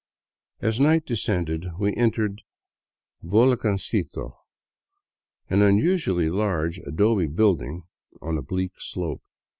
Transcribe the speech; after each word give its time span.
As 0.61 0.79
night 0.79 1.05
descended, 1.05 1.77
we 1.77 1.93
entered" 1.95 2.41
Volcancito," 3.23 4.35
an 5.47 5.61
unusually 5.61 6.27
large 6.31 6.79
adobe 6.79 7.27
building 7.27 7.83
on 8.19 8.35
a 8.35 8.41
bleak 8.41 8.71
slope. 8.79 9.21